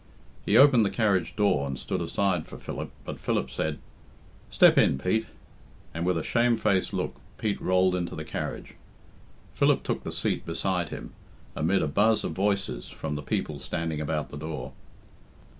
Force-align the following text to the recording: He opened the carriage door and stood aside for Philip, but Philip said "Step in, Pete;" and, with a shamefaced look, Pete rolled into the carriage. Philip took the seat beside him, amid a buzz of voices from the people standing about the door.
He 0.47 0.57
opened 0.57 0.83
the 0.83 0.89
carriage 0.89 1.35
door 1.35 1.67
and 1.67 1.77
stood 1.77 2.01
aside 2.01 2.47
for 2.47 2.57
Philip, 2.57 2.89
but 3.05 3.19
Philip 3.19 3.51
said 3.51 3.77
"Step 4.49 4.75
in, 4.75 4.97
Pete;" 4.97 5.27
and, 5.93 6.07
with 6.07 6.17
a 6.17 6.23
shamefaced 6.23 6.91
look, 6.91 7.17
Pete 7.37 7.61
rolled 7.61 7.93
into 7.93 8.15
the 8.15 8.25
carriage. 8.25 8.73
Philip 9.53 9.83
took 9.83 10.01
the 10.03 10.11
seat 10.11 10.43
beside 10.43 10.89
him, 10.89 11.13
amid 11.55 11.83
a 11.83 11.87
buzz 11.87 12.23
of 12.23 12.31
voices 12.31 12.87
from 12.89 13.13
the 13.13 13.21
people 13.21 13.59
standing 13.59 14.01
about 14.01 14.29
the 14.29 14.37
door. 14.39 14.71